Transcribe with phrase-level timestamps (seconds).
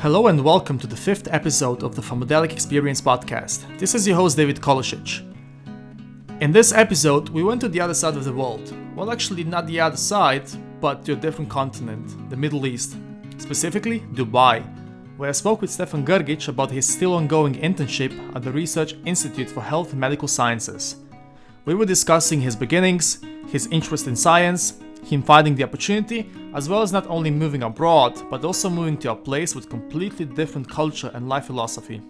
[0.00, 3.66] Hello and welcome to the fifth episode of the Pharmadelic Experience podcast.
[3.78, 5.20] This is your host David Kolosic.
[6.40, 8.74] In this episode, we went to the other side of the world.
[8.96, 10.48] Well, actually, not the other side,
[10.80, 12.96] but to a different continent, the Middle East,
[13.36, 14.64] specifically Dubai,
[15.18, 19.50] where I spoke with Stefan Grgic about his still ongoing internship at the Research Institute
[19.50, 20.96] for Health and Medical Sciences.
[21.66, 26.82] We were discussing his beginnings, his interest in science, him finding the opportunity, as well
[26.82, 31.10] as not only moving abroad, but also moving to a place with completely different culture
[31.14, 32.00] and life philosophy.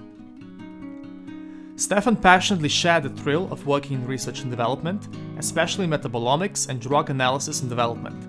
[1.76, 5.08] Stefan passionately shared the thrill of working in research and development,
[5.38, 8.22] especially metabolomics and drug analysis and development.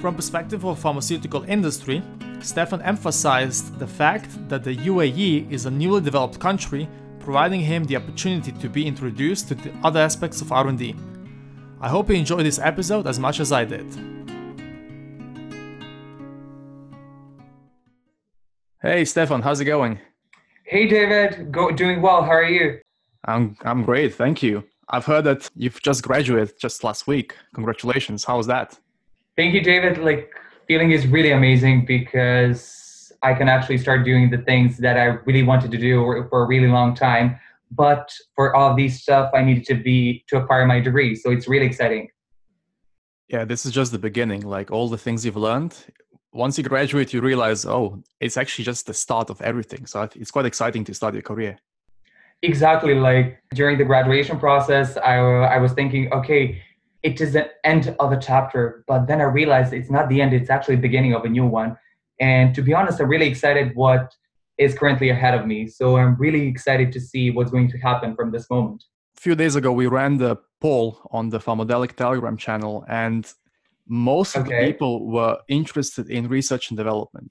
[0.00, 2.02] From perspective of pharmaceutical industry,
[2.40, 7.96] Stefan emphasized the fact that the UAE is a newly developed country, providing him the
[7.96, 10.94] opportunity to be introduced to the other aspects of R&D,
[11.82, 13.84] I hope you enjoyed this episode as much as I did.
[18.80, 19.98] Hey Stefan, how's it going?
[20.64, 22.22] Hey David, go doing well.
[22.22, 22.78] How are you?
[23.24, 24.62] I'm I'm great, thank you.
[24.90, 27.34] I've heard that you've just graduated just last week.
[27.52, 28.22] Congratulations.
[28.24, 28.78] How was that?
[29.36, 29.98] Thank you, David.
[29.98, 30.30] Like
[30.68, 35.42] feeling is really amazing because I can actually start doing the things that I really
[35.42, 37.40] wanted to do for a really long time
[37.74, 41.14] but for all these stuff i needed to be to acquire my degree.
[41.14, 42.08] So it's really exciting.
[43.28, 45.74] Yeah this is just the beginning like all the things you've learned.
[46.32, 49.86] Once you graduate you realize oh it's actually just the start of everything.
[49.86, 51.58] So it's quite exciting to start your career.
[52.42, 56.60] Exactly like during the graduation process i, I was thinking okay
[57.02, 60.32] it is the end of a chapter but then i realized it's not the end
[60.32, 61.76] it's actually the beginning of a new one.
[62.20, 64.14] And to be honest i'm really excited what
[64.62, 65.66] is currently ahead of me.
[65.66, 68.84] So I'm really excited to see what's going to happen from this moment.
[69.18, 73.32] A few days ago, we ran the poll on the Pharmadelic Telegram channel, and
[73.88, 77.30] most of the people were interested in research and development.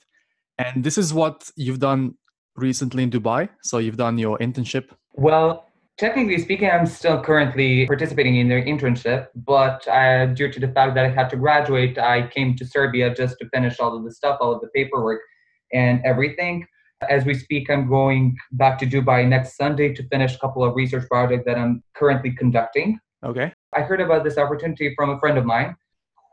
[0.58, 2.16] And this is what you've done
[2.56, 3.50] recently in Dubai.
[3.64, 4.90] So you've done your internship.
[5.14, 5.66] Well,
[5.98, 10.96] technically speaking, I'm still currently participating in their internship, but uh, due to the fact
[10.96, 14.12] that I had to graduate, I came to Serbia just to finish all of the
[14.12, 15.22] stuff, all of the paperwork,
[15.74, 16.66] and everything.
[17.09, 20.75] As we speak, I'm going back to Dubai next Sunday to finish a couple of
[20.75, 23.00] research projects that I'm currently conducting.
[23.23, 23.51] Okay.
[23.75, 25.75] I heard about this opportunity from a friend of mine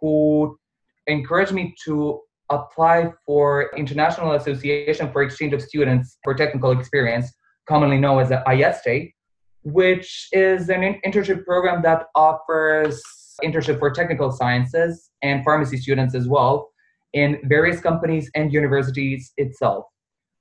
[0.00, 0.58] who
[1.06, 2.20] encouraged me to
[2.50, 7.32] apply for International Association for Exchange of Students for Technical Experience,
[7.66, 9.12] commonly known as the IAESTE,
[9.64, 13.02] which is an internship program that offers
[13.42, 16.70] internship for technical sciences and pharmacy students as well
[17.12, 19.84] in various companies and universities itself.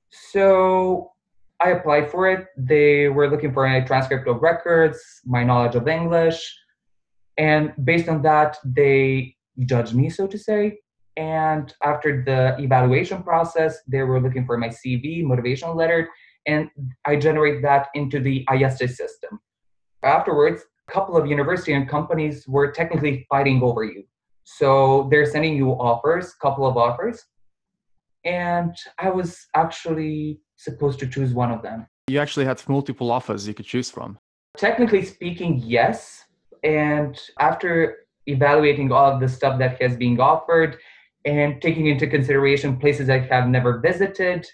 [0.10, 1.12] So
[1.60, 2.48] I applied for it.
[2.58, 6.40] They were looking for a transcript of records, my knowledge of English.
[7.38, 9.36] And based on that, they
[9.66, 10.80] judged me, so to say.
[11.18, 16.10] And after the evaluation process, they were looking for my CV, motivational letter,
[16.46, 16.70] and
[17.06, 19.40] I generate that into the IAESTE system.
[20.04, 24.04] Afterwards, a couple of university and companies were technically fighting over you.
[24.44, 27.26] So they're sending you offers, couple of offers,
[28.28, 31.88] and I was actually supposed to choose one of them.
[32.08, 34.20] You actually had multiple offers you could choose from.
[34.58, 36.26] Technically speaking, yes.
[36.64, 40.78] And after evaluating all of the stuff that has been offered
[41.24, 44.46] and taking into consideration places I have never visited,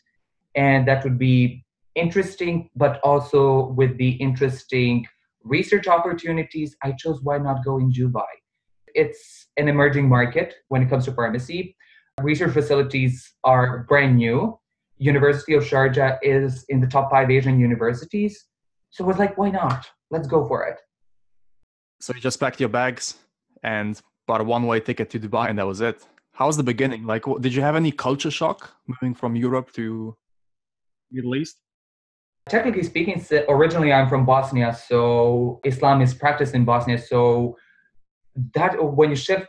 [0.56, 5.06] and that would be interesting, but also with the interesting
[5.44, 8.34] research opportunities, I chose why not go in Dubai.
[8.94, 11.76] It's an emerging market when it comes to pharmacy
[12.22, 14.60] research facilities are brand new.
[14.98, 18.46] University of Sharjah is in the top five Asian universities.
[18.92, 19.88] So was like, why not?
[20.12, 20.80] Let's go for it.
[22.00, 23.16] So you just packed your bags
[23.64, 26.06] and bought a one-way ticket to Dubai, and that was it.
[26.34, 27.06] How was the beginning?
[27.06, 30.16] Like, did you have any culture shock moving from Europe to
[31.12, 31.58] Middle East?
[32.50, 36.98] Technically speaking, originally I'm from Bosnia, so Islam is practiced in Bosnia.
[36.98, 37.58] So
[38.56, 39.48] that when you shift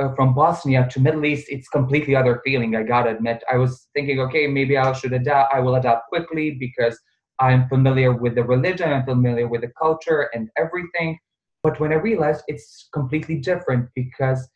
[0.00, 2.76] uh, from Bosnia to Middle East, it's completely other feeling.
[2.76, 5.54] I gotta admit, I was thinking, okay, maybe I should adapt.
[5.54, 6.98] I will adapt quickly because
[7.40, 11.18] I'm familiar with the religion, I'm familiar with the culture and everything.
[11.62, 14.48] But when I realized it's completely different because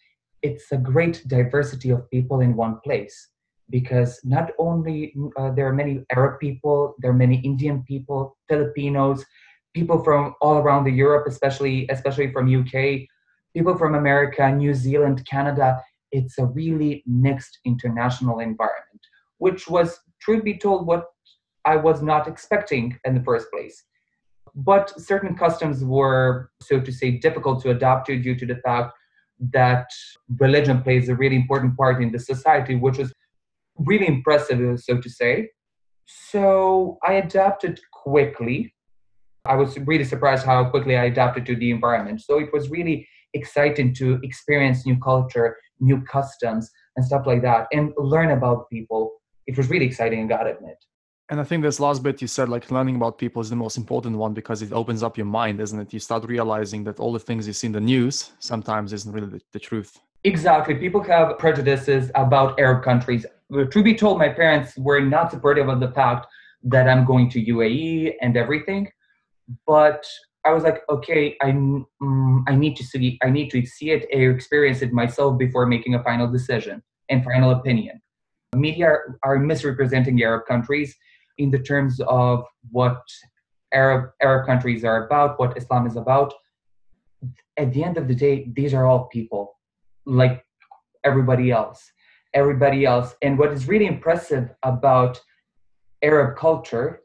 [0.43, 3.31] it's a great diversity of people in one place.
[3.69, 9.25] Because not only uh, there are many Arab people, there are many Indian people, Filipinos,
[9.75, 13.09] people from all around the Europe, especially especially from UK
[13.57, 15.83] people from America, New Zealand, Canada.
[16.13, 19.03] It's a really mixed international environment,
[19.39, 21.05] which was, truth be told, what
[21.65, 23.85] I was not expecting in the first place.
[24.55, 28.93] But certain customs were, so to say, difficult to adapt to due to the fact
[29.53, 29.87] that
[30.39, 33.11] religion plays a really important part in the society, which was
[33.79, 35.49] really impressive, so to say.
[36.05, 38.75] So I adapted quickly.
[39.47, 42.21] I was really surprised how quickly I adapted to the environment.
[42.21, 43.07] So it was really
[43.41, 45.49] exciting to experience new culture,
[45.81, 49.03] new customs, and stuff like that, and learn about people.
[49.47, 50.79] It was really exciting, I gotta admit.
[51.29, 53.77] And I think this last bit you said, like learning about people is the most
[53.77, 55.93] important one because it opens up your mind, isn't it?
[55.93, 59.29] You start realizing that all the things you see in the news sometimes isn't really
[59.29, 59.99] the, the truth.
[60.23, 60.75] Exactly.
[60.77, 63.27] People have prejudices about Arab countries.
[63.53, 66.27] To be told, my parents were not supportive of the fact
[66.63, 68.89] that I'm going to UAE and everything.
[69.67, 70.05] But
[70.47, 74.07] I was like, okay, I, mm, I need to see, I need to see it
[74.15, 78.01] or experience it myself before making a final decision and final opinion.
[78.55, 80.95] Media are, are misrepresenting Arab countries
[81.39, 83.03] in the terms of what
[83.73, 86.33] Arab Arab countries are about, what Islam is about.
[87.59, 89.59] At the end of the day, these are all people,
[90.07, 90.45] like
[91.05, 91.91] everybody else.
[92.35, 93.15] Everybody else.
[93.23, 95.21] And what is really impressive about
[96.03, 97.01] Arab culture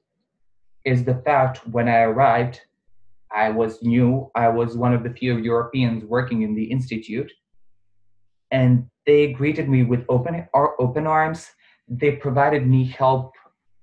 [0.86, 2.62] is the fact when I arrived,
[3.36, 4.30] I was new.
[4.36, 7.32] I was one of the few Europeans working in the institute,
[8.52, 11.48] and they greeted me with open open arms.
[11.88, 13.34] They provided me help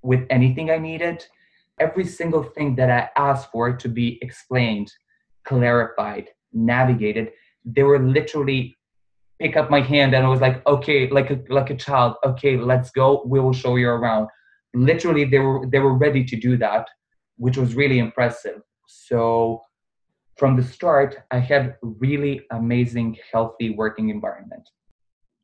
[0.03, 1.25] with anything I needed.
[1.81, 4.93] Every single thing that I asked for to be explained,
[5.45, 7.33] clarified, navigated,
[7.65, 8.77] they were literally
[9.39, 12.56] pick up my hand and I was like, okay, like a like a child, okay,
[12.56, 13.23] let's go.
[13.25, 14.29] We will show you around.
[14.75, 16.89] Literally, they were they were ready to do that,
[17.37, 18.62] which was really impressive.
[18.88, 19.62] So
[20.37, 24.67] from the start, I had really amazing, healthy working environment.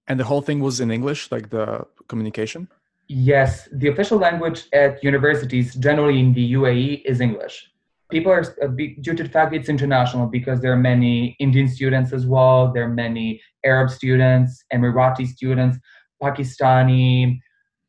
[0.09, 2.69] And the whole thing was in English, like the communication?
[3.07, 7.71] Yes, the official language at universities, generally in the UAE, is English.
[8.11, 8.69] People are, uh,
[9.03, 12.85] due to the fact it's international, because there are many Indian students as well, there
[12.85, 15.77] are many Arab students, Emirati students,
[16.23, 17.41] Pakistani.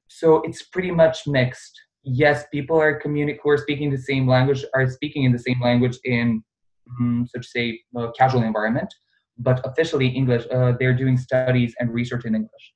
[0.07, 1.79] So it's pretty much mixed.
[2.05, 5.59] Yes, people are communi- who are speaking the same language are speaking in the same
[5.61, 6.43] language in,
[6.99, 8.93] um, so to say, a casual environment,
[9.37, 10.45] but officially English.
[10.51, 12.73] Uh, they're doing studies and research in English.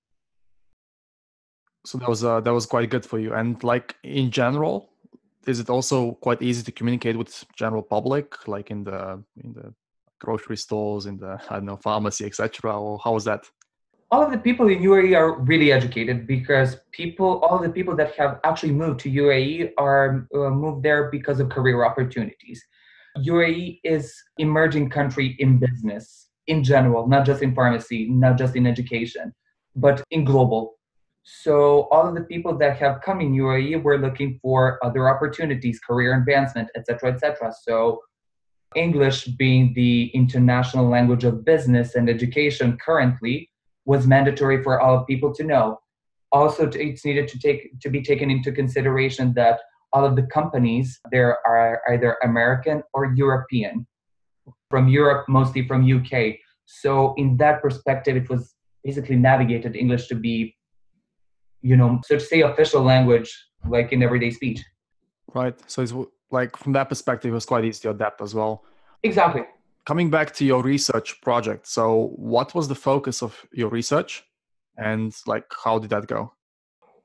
[1.85, 3.33] So that was uh, that was quite good for you.
[3.33, 4.89] And like in general
[5.47, 9.73] is it also quite easy to communicate with general public like in the in the
[10.19, 13.45] grocery stores in the i don't know pharmacy etc or how was that
[14.11, 18.15] all of the people in UAE are really educated because people, all the people that
[18.15, 22.63] have actually moved to UAE are uh, moved there because of career opportunities.
[23.19, 28.65] UAE is emerging country in business in general, not just in pharmacy, not just in
[28.65, 29.31] education,
[29.75, 30.79] but in global.
[31.23, 35.79] So all of the people that have come in UAE were looking for other opportunities,
[35.79, 37.53] career advancement, etc., etc.
[37.61, 37.99] So
[38.75, 43.49] English being the international language of business and education currently
[43.91, 45.65] was mandatory for all people to know.
[46.31, 49.57] Also, it's needed to take to be taken into consideration that
[49.93, 53.75] all of the companies there are either American or European,
[54.71, 56.13] from Europe, mostly from UK.
[56.81, 58.41] So in that perspective, it was
[58.83, 60.35] basically navigated English to be
[61.61, 63.29] you know, so to say official language
[63.67, 64.63] like in everyday speech.
[65.33, 65.55] Right.
[65.67, 65.93] So it's
[66.31, 68.63] like from that perspective, it was quite easy to adapt as well.
[69.03, 69.43] Exactly.
[69.85, 74.23] Coming back to your research project, so what was the focus of your research,
[74.77, 76.33] and like how did that go?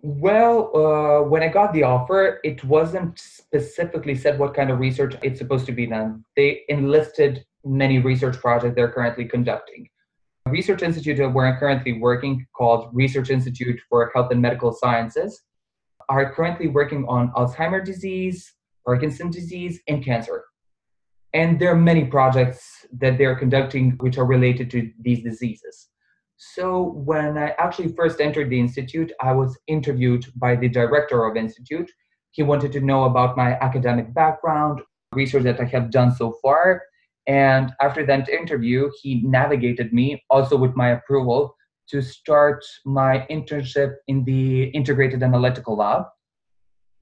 [0.03, 5.15] Well, uh, when I got the offer, it wasn't specifically said what kind of research
[5.23, 6.25] it's supposed to be done.
[6.37, 9.89] They enlisted many research projects they're currently conducting
[10.47, 15.43] research institute where I'm currently working, called Research Institute for Health and Medical Sciences,
[16.09, 18.53] are currently working on Alzheimer's disease,
[18.85, 20.45] Parkinson's disease, and cancer.
[21.35, 25.89] And there are many projects that they're conducting which are related to these diseases.
[26.37, 31.37] So when I actually first entered the institute, I was interviewed by the director of
[31.37, 31.91] institute.
[32.31, 34.81] He wanted to know about my academic background,
[35.13, 36.83] research that I have done so far,
[37.27, 41.57] and after that interview, he navigated me, also with my approval,
[41.89, 46.05] to start my internship in the Integrated Analytical Lab,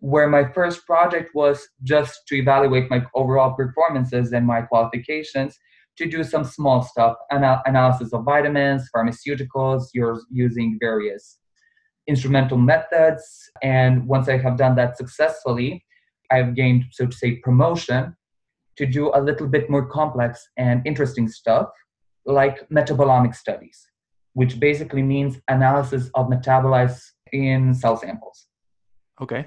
[0.03, 5.57] where my first project was just to evaluate my overall performances and my qualifications,
[5.97, 11.39] to do some small stuff, anal- analysis of vitamins, pharmaceuticals, you're using various
[12.09, 13.23] instrumental methods.
[13.63, 15.85] And once I have done that successfully,
[16.33, 18.17] I've gained, so to say, promotion
[18.79, 21.69] to do a little bit more complex and interesting stuff
[22.27, 23.87] like metabolomic studies,
[24.33, 28.49] which basically means analysis of metabolites in cell samples.
[29.21, 29.47] Okay.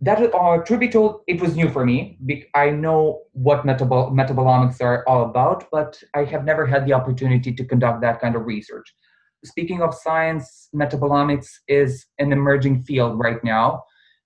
[0.00, 2.18] That, uh, truth be told, it was new for me.
[2.54, 7.52] I know what metabol- metabolomics are all about, but I have never had the opportunity
[7.54, 8.94] to conduct that kind of research.
[9.44, 13.84] speaking of science, metabolomics is an emerging field right now,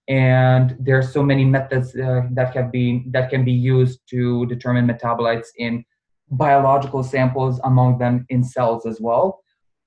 [0.09, 4.47] and there are so many methods uh, that have been that can be used to
[4.47, 5.85] determine metabolites in
[6.31, 9.41] biological samples, among them in cells as well.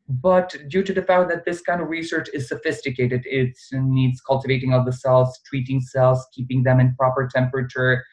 [0.10, 4.74] But due to the fact that this kind of research is sophisticated, it needs cultivating
[4.74, 8.04] of the cells, treating cells, keeping them in proper temperature,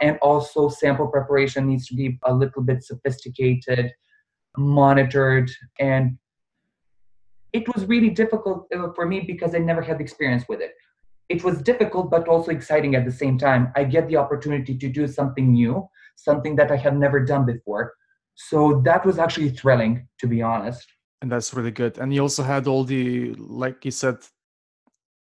[0.00, 3.92] and also sample preparation needs to be a little bit sophisticated,
[4.56, 6.18] monitored, and
[7.52, 10.74] it was really difficult uh, for me because I never had experience with it.
[11.28, 13.72] It was difficult, but also exciting at the same time.
[13.74, 17.94] I get the opportunity to do something new, something that I have never done before.
[18.36, 20.86] So that was actually thrilling, to be honest.
[21.22, 21.98] And that's really good.
[21.98, 24.16] And you also had all the, like you said,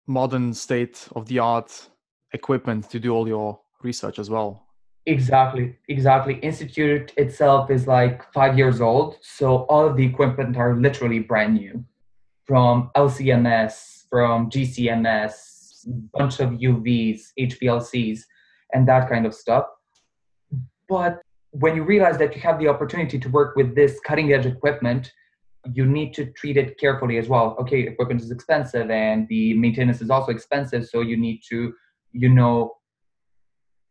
[0.07, 1.89] modern state of the art
[2.33, 4.67] equipment to do all your research as well.
[5.07, 6.35] Exactly, exactly.
[6.35, 11.55] Institute itself is like five years old, so all of the equipment are literally brand
[11.55, 11.85] new,
[12.45, 18.21] from LCMS, from GCMS, bunch of UVs, HPLCs,
[18.73, 19.65] and that kind of stuff.
[20.89, 24.47] But when you realize that you have the opportunity to work with this cutting edge
[24.47, 25.13] equipment,
[25.73, 27.57] you need to treat it carefully as well.
[27.61, 31.75] Okay, equipment is expensive and the maintenance is also expensive, so you need to,
[32.13, 32.77] you know,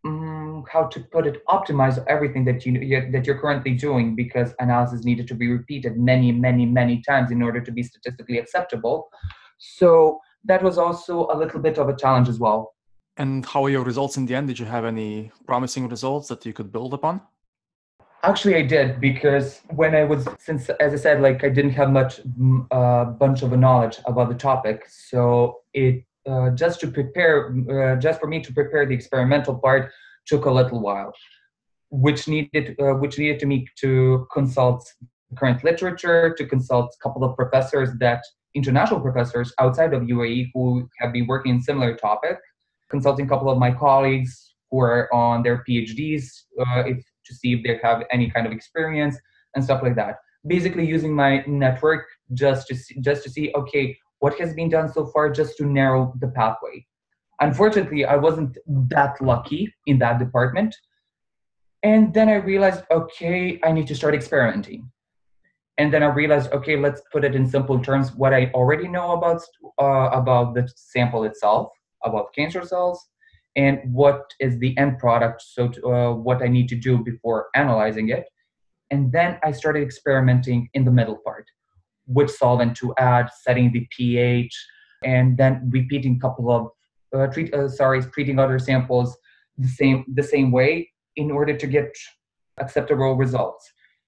[0.06, 5.04] um, how to put it, optimize everything that you that you're currently doing because analysis
[5.04, 9.10] needed to be repeated many, many, many times in order to be statistically acceptable.
[9.58, 12.74] So that was also a little bit of a challenge as well.
[13.18, 14.48] And how are your results in the end?
[14.48, 17.22] Did you have any promising results that you could build upon?
[18.24, 21.90] Actually, I did because when I was, since as I said, like I didn't have
[21.90, 22.20] much,
[22.72, 28.20] uh, bunch of knowledge about the topic, so it uh, just to prepare, uh, just
[28.20, 29.92] for me to prepare the experimental part
[30.28, 31.14] took a little while,
[31.92, 34.86] which needed, uh, which needed to me to consult
[35.38, 38.22] current literature, to consult a couple of professors that
[38.54, 42.38] international professors outside of UAE who have been working in similar topic,
[42.90, 47.54] consulting a couple of my colleagues who are on their PhDs uh, if, to see
[47.54, 49.18] if they have any kind of experience
[49.56, 50.16] and stuff like that.
[50.46, 54.92] Basically, using my network just to see, just to see okay what has been done
[54.92, 56.86] so far just to narrow the pathway.
[57.42, 58.58] Unfortunately, I wasn't
[58.90, 60.76] that lucky in that department.
[61.84, 64.92] And then I realized, okay, I need to start experimenting.
[65.78, 69.14] And then I realized, okay, let's put it in simple terms what I already know
[69.14, 69.42] about,
[69.82, 71.70] uh, about the sample itself,
[72.04, 73.08] about cancer cells,
[73.64, 77.40] and what is the end product, so to, uh, what I need to do before
[77.64, 78.26] analyzing it.
[78.92, 81.46] And then I started experimenting in the middle part
[82.10, 84.54] which solvent to add, setting the pH,
[85.04, 86.62] and then repeating a couple of
[87.16, 89.18] uh, treat uh, sorry treating other samples
[89.58, 91.90] the same the same way in order to get
[92.60, 93.64] acceptable results.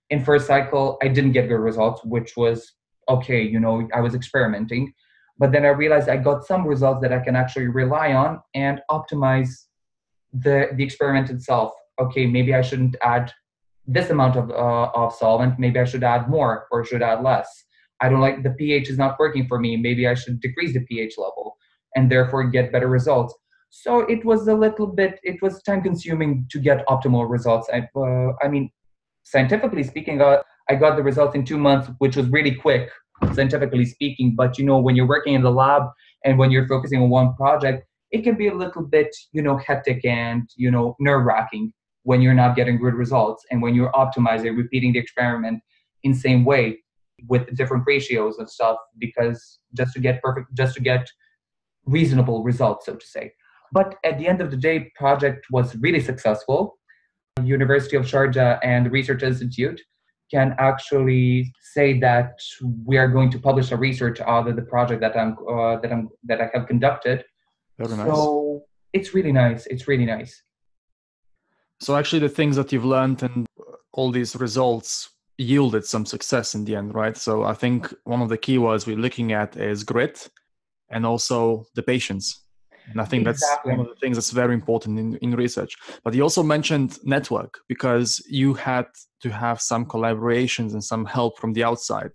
[0.09, 2.73] In first cycle, I didn't get good results, which was
[3.07, 3.41] okay.
[3.41, 4.93] You know, I was experimenting,
[5.37, 8.81] but then I realized I got some results that I can actually rely on and
[8.89, 9.49] optimize
[10.33, 11.73] the the experiment itself.
[11.99, 13.31] Okay, maybe I shouldn't add
[13.85, 15.59] this amount of uh, of solvent.
[15.59, 17.65] Maybe I should add more or should add less
[18.01, 19.77] I don't like the pH is not working for me.
[19.77, 21.57] Maybe I should decrease the pH level
[21.95, 23.35] and therefore get better results.
[23.69, 27.69] So it was a little bit, it was time consuming to get optimal results.
[27.71, 28.71] I, uh, I mean,
[29.23, 32.89] scientifically speaking, uh, I got the results in two months, which was really quick,
[33.33, 34.35] scientifically speaking.
[34.35, 35.83] But you know, when you're working in the lab
[36.25, 39.57] and when you're focusing on one project, it can be a little bit, you know,
[39.57, 41.73] hectic and you know, nerve wracking
[42.03, 45.61] when you're not getting good results and when you're optimizing, repeating the experiment
[46.03, 46.79] in same way
[47.27, 51.07] with different ratios and stuff because just to get perfect just to get
[51.85, 53.31] reasonable results so to say
[53.71, 56.77] but at the end of the day project was really successful
[57.43, 59.81] university of sharjah and research institute
[60.31, 62.39] can actually say that
[62.85, 65.91] we are going to publish a research out of the project that i'm uh, that
[65.91, 67.23] i'm that i have conducted
[67.77, 68.07] Very nice.
[68.07, 70.41] so it's really nice it's really nice
[71.79, 73.47] so actually the things that you've learned and
[73.93, 75.09] all these results
[75.41, 77.17] yielded some success in the end, right?
[77.17, 80.29] So I think one of the keywords we're looking at is grit
[80.89, 82.45] and also the patience.
[82.91, 83.71] And I think exactly.
[83.71, 85.75] that's one of the things that's very important in, in research.
[86.03, 88.87] But you also mentioned network because you had
[89.21, 92.11] to have some collaborations and some help from the outside.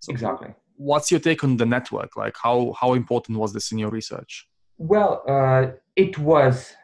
[0.00, 0.54] So exactly.
[0.76, 2.16] What's your take on the network?
[2.16, 4.48] Like how how important was this in your research?
[4.78, 6.74] Well, uh, it was.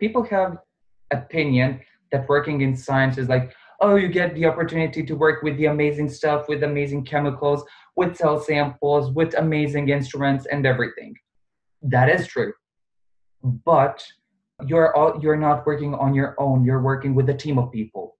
[0.00, 0.58] People have
[1.12, 1.80] opinion
[2.12, 5.66] that working in science is like, oh, you get the opportunity to work with the
[5.66, 7.62] amazing stuff, with amazing chemicals,
[7.94, 11.14] with cell samples, with amazing instruments and everything.
[11.82, 12.52] That is true.
[13.42, 14.04] But
[14.66, 16.64] you're all, you're not working on your own.
[16.64, 18.16] You're working with a team of people.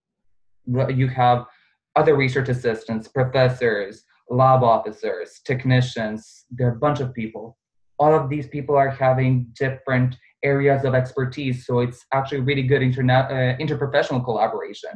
[0.66, 1.46] You have
[1.94, 7.56] other research assistants, professors, lab officers, technicians, there are a bunch of people.
[7.98, 12.82] All of these people are having different areas of expertise, so it's actually really good
[12.82, 14.90] interna- uh, interprofessional collaboration.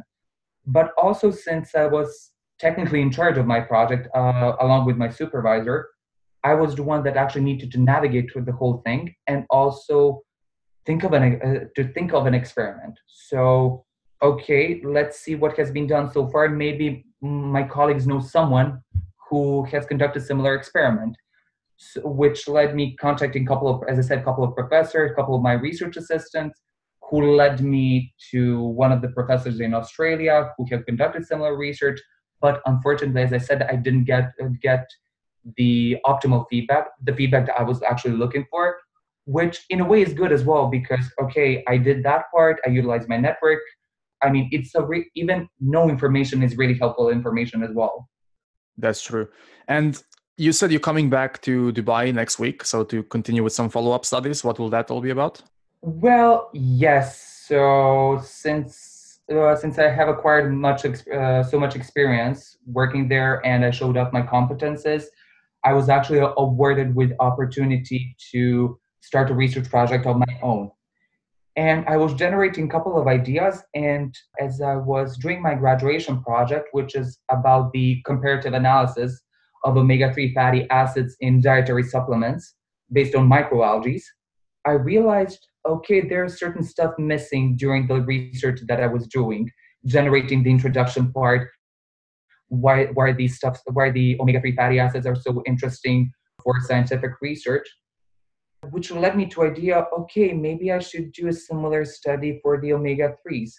[0.65, 5.09] But also, since I was technically in charge of my project uh, along with my
[5.09, 5.87] supervisor,
[6.43, 10.23] I was the one that actually needed to navigate through the whole thing and also
[10.85, 12.99] think of an uh, to think of an experiment.
[13.07, 13.85] So,
[14.21, 16.49] okay, let's see what has been done so far.
[16.49, 18.81] Maybe my colleagues know someone
[19.29, 21.15] who has conducted similar experiment,
[21.77, 25.11] so, which led me contacting a couple of, as I said, a couple of professors,
[25.11, 26.59] a couple of my research assistants,
[27.09, 31.99] who led me to one of the professors in Australia who have conducted similar research.
[32.39, 34.31] But unfortunately, as I said, I didn't get
[34.61, 34.87] get
[35.57, 38.77] the optimal feedback, the feedback that I was actually looking for,
[39.25, 42.69] which in a way is good as well because okay, I did that part, I
[42.69, 43.59] utilized my network.
[44.23, 48.07] I mean, it's a re- even no information is really helpful information as well.
[48.77, 49.27] That's true.
[49.67, 50.01] And
[50.37, 54.05] you said you're coming back to Dubai next week, so to continue with some follow-up
[54.05, 54.43] studies.
[54.43, 55.41] What will that all be about?
[55.81, 57.43] Well, yes.
[57.47, 63.63] So since uh, since I have acquired much uh, so much experience working there, and
[63.63, 65.05] I showed off my competences,
[65.63, 70.71] I was actually awarded with opportunity to start a research project of my own.
[71.55, 73.61] And I was generating a couple of ideas.
[73.75, 79.21] And as I was doing my graduation project, which is about the comparative analysis
[79.63, 82.55] of omega 3 fatty acids in dietary supplements
[82.91, 84.01] based on microalgae,
[84.65, 89.49] I realized okay, there's certain stuff missing during the research that I was doing,
[89.85, 91.49] generating the introduction part,
[92.51, 96.11] why why these stuff why the omega-3 fatty acids are so interesting
[96.43, 97.67] for scientific research.
[98.69, 102.73] Which led me to idea okay maybe i should do a similar study for the
[102.73, 103.51] omega-3s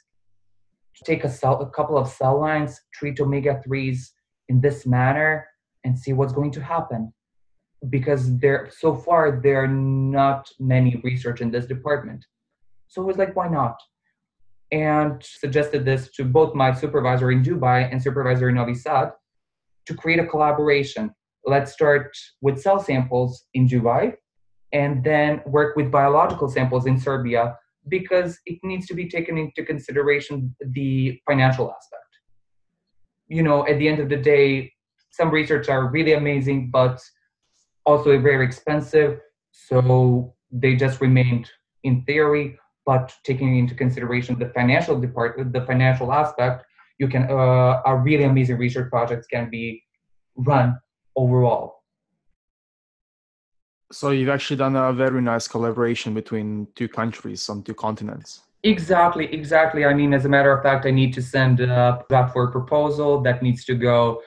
[1.05, 4.11] take a, cell, a couple of cell lines treat omega-3s
[4.49, 5.47] in this manner
[5.85, 7.13] and see what's going to happen.
[7.89, 12.25] Because there so far there are not many research in this department.
[12.87, 13.77] So it was like why not
[14.73, 19.13] and suggested this to both my supervisor in Dubai and supervisor in Novi Sad
[19.87, 21.15] to create a collaboration.
[21.45, 24.15] Let's start with cell samples in Dubai
[24.73, 27.57] and then work with biological samples in Serbia
[27.89, 32.03] because it needs to be taken into consideration the financial aspect.
[33.29, 34.73] You know, at the end of the day,
[35.11, 37.03] some research are really amazing, but
[37.85, 39.21] also very expensive.
[39.51, 41.51] So they just remained
[41.83, 46.65] in theory but taking into consideration the financial depart the financial aspect
[46.99, 49.83] you can uh, a really amazing research projects can be
[50.37, 50.79] run
[51.17, 51.83] overall.
[53.91, 58.43] So you've actually done a very nice collaboration between two countries on two continents.
[58.63, 59.85] Exactly exactly.
[59.85, 62.53] I mean as a matter of fact i need to send a draft for a
[62.53, 64.23] proposal that needs to go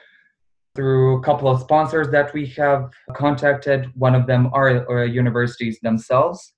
[0.75, 3.89] through a couple of sponsors that we have contacted.
[3.95, 6.54] One of them are, are universities themselves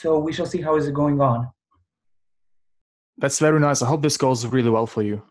[0.00, 1.48] so we shall see how is it going on.
[3.18, 3.80] That's very nice.
[3.80, 5.22] I hope this goes really well for you.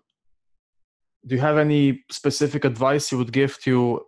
[1.27, 4.01] Do you have any specific advice you would give to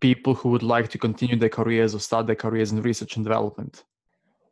[0.00, 3.24] people who would like to continue their careers or start their careers in research and
[3.24, 3.84] development?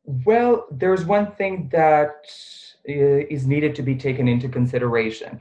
[0.05, 2.15] Well, there's one thing that
[2.89, 5.41] uh, needed to be taken into consideration.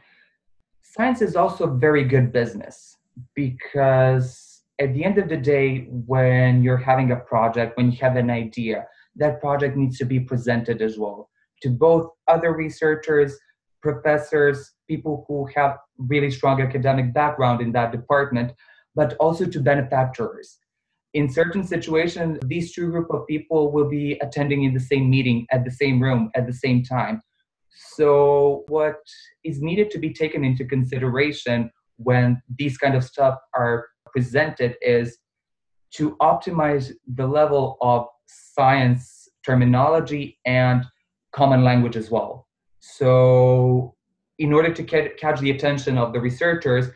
[0.81, 2.97] Science is also a very good business
[3.35, 8.15] because at the end of the day, when you're having a project, when you have
[8.15, 11.29] an idea, that project needs to be presented as well
[11.61, 13.37] to both other researchers,
[13.81, 18.51] professors, people who have really strong academic background in that department,
[18.95, 20.57] but also to benefactors.
[21.13, 25.45] In certain situations, these two group of people will be attending in the same meeting
[25.51, 27.21] at the same room at the same time.
[27.95, 28.97] So what
[29.43, 35.17] is needed to be taken into consideration when these kind of stuff are presented is
[35.91, 38.07] to optimize the level of
[38.53, 40.85] science terminology and
[41.33, 42.47] common language as well.
[42.79, 43.95] So,
[44.39, 46.87] in order to catch the attention of the researchers,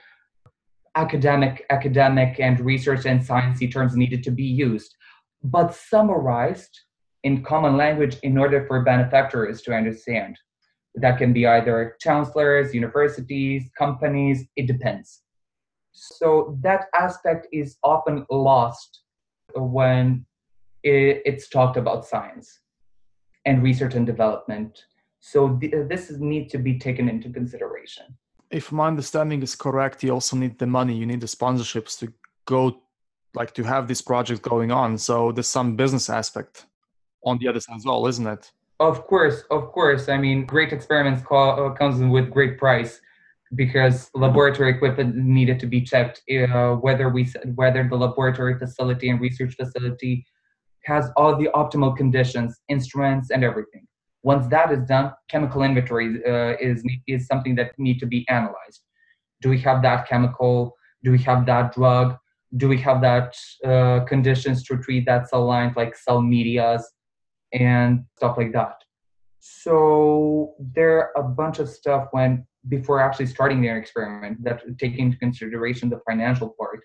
[0.95, 4.95] academic, academic, and research and sciencey terms needed to be used,
[5.43, 6.79] but summarized
[7.23, 10.37] in common language in order for benefactors to understand.
[10.95, 15.21] That can be either chancellors, universities, companies, it depends.
[15.91, 19.01] So that aspect is often lost
[19.55, 20.25] when
[20.85, 22.59] it's talked about science
[23.45, 24.85] and research and development.
[25.19, 28.05] So th- this needs to be taken into consideration.
[28.51, 30.95] If my understanding is correct, you also need the money.
[30.95, 32.13] You need the sponsorships to
[32.45, 32.81] go,
[33.33, 34.97] like to have this project going on.
[34.97, 36.67] So there's some business aspect
[37.23, 38.51] on the other side as well, isn't it?
[38.79, 40.09] Of course, of course.
[40.09, 43.01] I mean, great experiments call, uh, comes with great price.
[43.53, 49.21] because laboratory equipment needed to be checked uh, whether we whether the laboratory facility and
[49.21, 50.25] research facility
[50.85, 53.85] has all the optimal conditions instruments and everything.
[54.23, 58.81] Once that is done chemical inventory uh, is is something that need to be analyzed.
[59.41, 60.75] Do we have that chemical?
[61.03, 62.17] Do we have that drug?
[62.57, 66.83] Do we have that uh, conditions to treat that cell line, like cell medias
[67.53, 68.77] and stuff like that?
[69.39, 74.97] So there are a bunch of stuff when before actually starting their experiment that take
[74.97, 76.79] into consideration the financial part.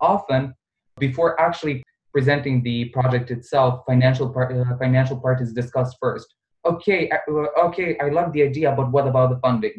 [0.00, 0.54] Often,
[0.98, 1.82] before actually
[2.16, 6.28] presenting the project itself, financial part, uh, financial part is discussed first.
[6.64, 9.78] Okay, uh, okay, I love the idea, but what about the funding?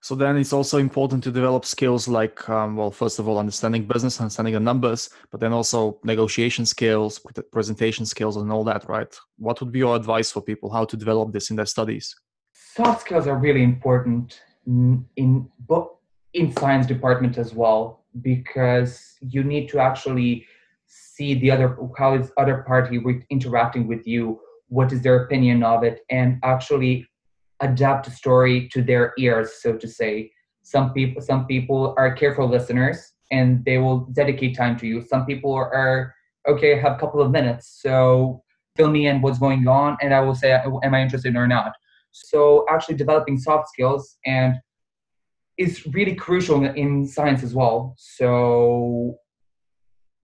[0.00, 3.82] So then it's also important to develop skills like, um, well, first of all, understanding
[3.94, 7.20] business, understanding the numbers, but then also negotiation skills,
[7.52, 9.12] presentation skills, and all that, right?
[9.38, 12.14] What would be your advice for people how to develop this in their studies?
[12.76, 15.48] soft skills are really important in, in
[16.32, 20.46] in science department as well because you need to actually
[21.16, 24.40] see the other how is other party interacting with you?
[24.68, 26.00] What is their opinion of it?
[26.10, 27.06] And actually
[27.60, 30.30] adapt the story to their ears so to say.
[30.62, 35.02] Some people some people are careful listeners and they will dedicate time to you.
[35.02, 36.14] Some people are
[36.48, 38.42] okay I have a couple of minutes so
[38.76, 41.72] fill me in what's going on and i will say am i interested or not?
[42.12, 44.56] So actually developing soft skills and
[45.56, 47.94] is really crucial in science as well.
[47.96, 49.16] So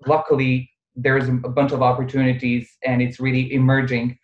[0.07, 4.19] luckily there's a bunch of opportunities and it's really emerging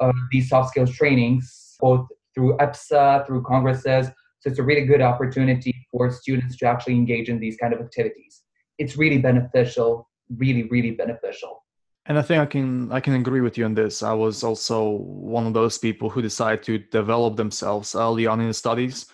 [0.00, 4.06] uh, these soft skills trainings both through EPSA, through congresses.
[4.40, 7.80] So it's a really good opportunity for students to actually engage in these kind of
[7.80, 8.42] activities.
[8.78, 11.64] It's really beneficial, really, really beneficial.
[12.06, 14.02] And I think I can I can agree with you on this.
[14.02, 18.48] I was also one of those people who decided to develop themselves early on in
[18.48, 19.06] the studies.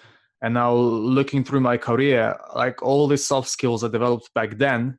[0.42, 4.98] And now looking through my career, like all these soft skills I developed back then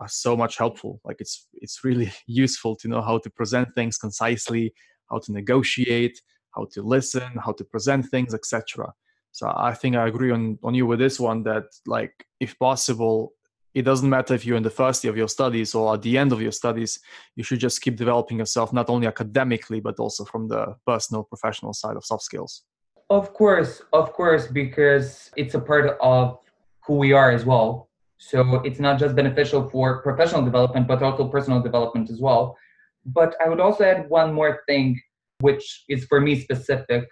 [0.00, 1.00] are so much helpful.
[1.04, 4.72] Like it's it's really useful to know how to present things concisely,
[5.10, 6.20] how to negotiate,
[6.54, 8.92] how to listen, how to present things, etc.
[9.32, 13.32] So I think I agree on on you with this one that like if possible
[13.72, 16.18] it doesn't matter if you're in the first year of your studies or at the
[16.18, 16.98] end of your studies
[17.36, 21.72] you should just keep developing yourself not only academically but also from the personal professional
[21.72, 22.64] side of soft skills
[23.10, 26.36] of course of course because it's a part of
[26.84, 27.89] who we are as well
[28.20, 32.56] so it's not just beneficial for professional development but also personal development as well.
[33.06, 35.00] But i would also add one more thing
[35.40, 37.08] which is for me specific.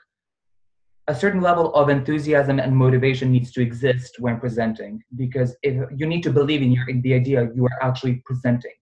[1.09, 6.07] A certain level of enthusiasm and motivation needs to exist when presenting because if you
[6.07, 8.79] need to believe in your in the idea you are actually presenting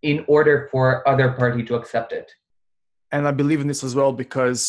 [0.00, 2.32] in order for other party to accept it.
[3.12, 4.60] And i believe in this as well because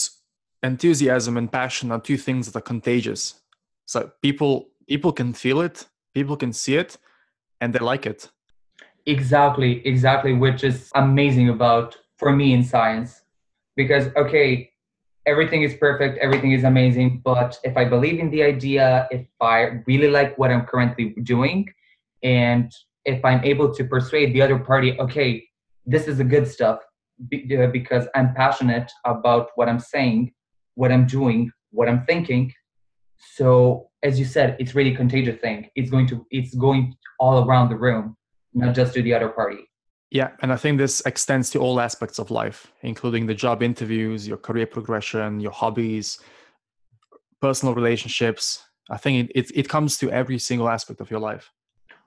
[0.63, 3.39] enthusiasm and passion are two things that are contagious.
[3.85, 4.53] So people
[4.85, 5.88] people can feel it
[6.19, 6.91] people can see it
[7.62, 8.19] and they like it
[9.05, 11.88] exactly exactly which is amazing about
[12.21, 13.12] for me in science
[13.75, 14.69] because okay
[15.29, 17.21] everything is perfect, everything is amazing.
[17.23, 21.71] But if I believe in the idea, if I really like what I'm currently doing,
[22.23, 22.71] and
[23.05, 25.47] if I'm able to persuade the other party, okay,
[25.86, 26.79] this is the good stuff
[27.34, 30.34] uh, because I'm passionate about what I'm saying,
[30.75, 32.53] what I'm doing, what I'm thinking.
[33.36, 35.69] So as you said, it's really contagious thing.
[35.75, 38.15] It's going to it's going all around the room,
[38.53, 39.69] not just to the other party.
[40.12, 44.27] Yeah, and I think this extends to all aspects of life, including the job interviews,
[44.27, 46.19] your career progression, your hobbies,
[47.41, 48.63] personal relationships.
[48.89, 51.51] I think it, it, it comes to every single aspect of your life.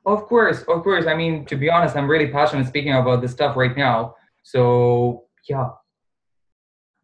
[0.04, 1.06] Of course, of course.
[1.06, 4.16] I mean, to be honest, I'm really passionate speaking about this stuff right now.
[4.42, 5.68] So yeah.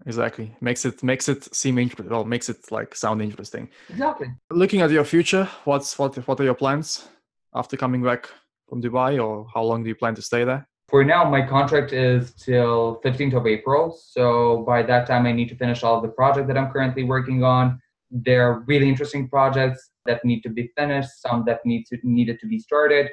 [0.06, 0.54] Exactly.
[0.60, 2.10] Makes it makes it seem interesting.
[2.10, 3.68] Well, makes it like sound interesting.
[3.90, 4.28] Exactly.
[4.50, 7.08] Looking at your future, what's what what are your plans
[7.54, 8.28] after coming back
[8.68, 10.68] from Dubai, or how long do you plan to stay there?
[10.88, 13.98] For now, my contract is till 15th of April.
[14.00, 17.04] So by that time, I need to finish all of the project that I'm currently
[17.04, 17.78] working on.
[18.10, 22.40] There are really interesting projects that need to be finished, some that need to needed
[22.40, 23.10] to be started.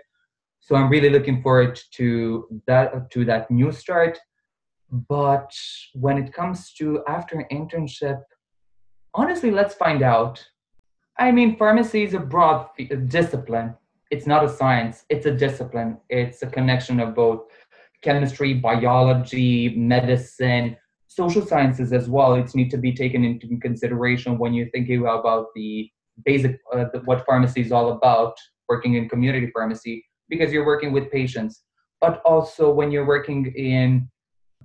[0.62, 4.17] So I'm really looking forward to that to that new start.
[4.91, 5.52] But
[5.93, 8.21] when it comes to after an internship,
[9.13, 10.45] honestly, let's find out.
[11.17, 12.67] I mean, pharmacy is a broad
[13.08, 13.76] discipline.
[14.12, 15.06] It's not a science.
[15.10, 15.98] It's a discipline.
[16.10, 17.43] It's a connection of both
[18.02, 22.36] chemistry, biology, medicine, social sciences as well.
[22.36, 25.89] It's need to be taken into consideration when you're thinking about the
[26.26, 28.36] basic uh, the, what pharmacy is all about,
[28.69, 31.63] working in community pharmacy, because you're working with patients.
[32.02, 34.10] But also when you're working in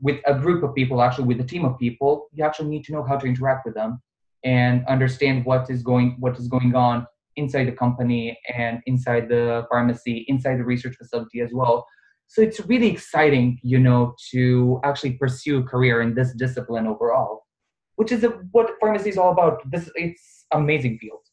[0.00, 2.92] with a group of people, actually with a team of people, you actually need to
[2.92, 4.00] know how to interact with them
[4.44, 9.66] and understand what is going what is going on inside the company and inside the
[9.70, 11.86] pharmacy, inside the research facility as well.
[12.26, 17.46] So it's really exciting, you know, to actually pursue a career in this discipline overall,
[17.96, 19.68] which is what pharmacy is all about.
[19.70, 21.24] This it's amazing field.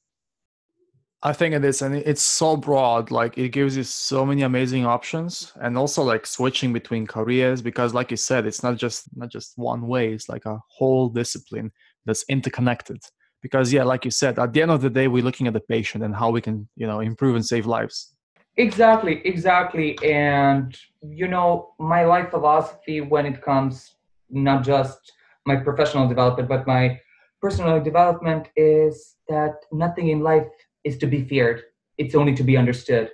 [1.24, 3.10] I think it is, and it's so broad.
[3.10, 7.94] Like it gives you so many amazing options, and also like switching between careers because,
[7.94, 10.14] like you said, it's not just not just one way.
[10.14, 11.72] It's like a whole discipline
[12.06, 13.00] that's interconnected.
[13.42, 15.60] Because yeah, like you said, at the end of the day, we're looking at the
[15.60, 18.14] patient and how we can, you know, improve and save lives.
[18.58, 19.98] Exactly, exactly.
[20.04, 23.96] And you know, my life philosophy when it comes
[24.30, 25.14] not just
[25.48, 27.00] my professional development, but my
[27.42, 30.48] personal development is that nothing in life
[30.88, 31.60] is to be feared,
[31.98, 33.10] it's only to be understood.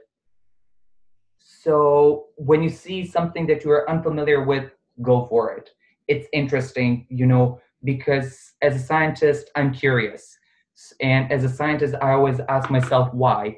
[1.39, 5.69] So when you see something that you are unfamiliar with, go for it.
[6.07, 10.37] It's interesting, you know, because as a scientist, I'm curious.
[11.01, 13.57] And as a scientist, I always ask myself why.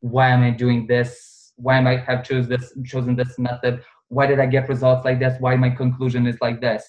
[0.00, 1.52] Why am I doing this?
[1.56, 3.82] Why am I have choose this chosen this method?
[4.08, 5.34] Why did I get results like this?
[5.40, 6.82] Why my conclusion is like this?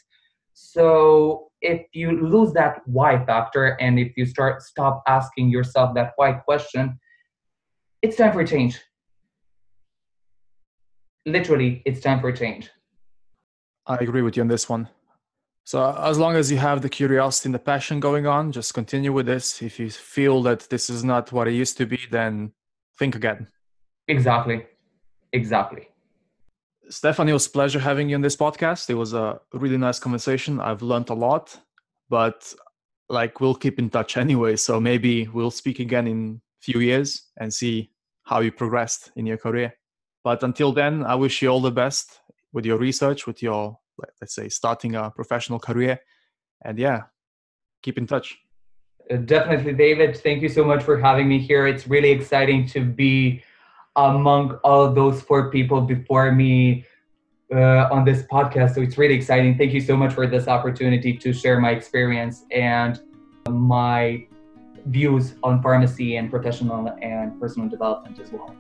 [0.54, 6.12] So if you lose that why factor and if you start stop asking yourself that
[6.17, 6.99] why question
[8.02, 8.82] it's time for a change.
[11.26, 12.69] Literally it's time for a change.
[13.88, 14.89] I agree with you on this one.
[15.63, 19.13] So as long as you have the curiosity and the passion going on just continue
[19.13, 19.62] with this.
[19.62, 22.52] If you feel that this is not what it used to be then
[22.99, 23.47] think again.
[24.10, 24.65] Exactly.
[25.32, 25.88] Exactly
[26.89, 28.89] Stefan, it was pleasure having you on this podcast.
[28.89, 30.60] It was a really nice conversation.
[30.60, 31.58] I've learned a lot,
[32.10, 32.54] but
[33.10, 34.56] like we'll keep in touch anyway.
[34.56, 37.91] So maybe we'll speak again in a few years and see
[38.24, 39.74] how you progressed in your career.
[40.24, 42.19] But until then, I wish you all the best
[42.54, 43.80] with your research, with your
[44.22, 46.00] let's say starting a professional career.
[46.63, 47.04] And yeah,
[47.82, 48.38] keep in touch.
[49.12, 50.17] Uh, definitely, David.
[50.17, 51.67] Thank you so much for having me here.
[51.67, 53.43] It's really exciting to be
[53.95, 56.86] among all those four people before me
[57.53, 58.75] uh, on this podcast.
[58.75, 59.58] So it's really exciting.
[59.58, 62.99] Thank you so much for this opportunity to share my experience and
[63.49, 64.27] my
[64.86, 68.56] views on pharmacy and professional and personal development as well.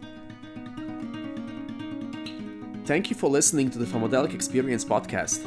[2.85, 5.41] Thank you for listening to the Pharmadelic Experience podcast.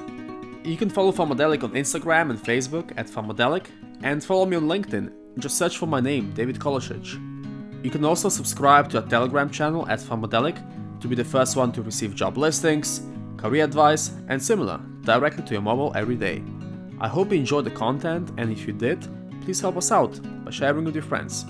[0.66, 3.66] You can follow Pharmadelic on Instagram and Facebook at Pharmadelic
[4.02, 5.12] and follow me on LinkedIn.
[5.38, 7.35] Just search for my name, David Kolosic.
[7.86, 10.58] You can also subscribe to our Telegram channel at Pharmadelic
[11.00, 13.00] to be the first one to receive job listings,
[13.36, 16.42] career advice, and similar directly to your mobile every day.
[16.98, 19.06] I hope you enjoyed the content, and if you did,
[19.42, 21.46] please help us out by sharing with your friends.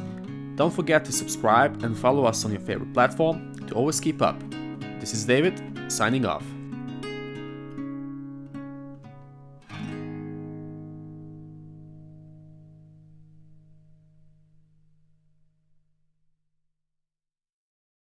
[0.57, 4.39] Don't forget to subscribe and follow us on your favorite platform to always keep up.
[5.01, 6.45] This is David, signing off.